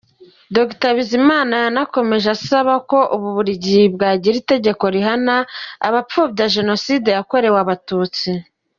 Dr 0.55 0.89
Bizimana 0.97 1.53
yanakomeje 1.65 2.27
asaba 2.37 2.73
ko 2.89 2.99
u 3.15 3.17
Bubiligi 3.23 3.79
bwagira 3.95 4.35
itegeko 4.43 4.83
rihana 4.95 5.35
abapfobya 5.87 6.45
Jenoside 6.55 7.07
yakorewe 7.17 7.57
Abatutsi. 7.65 8.29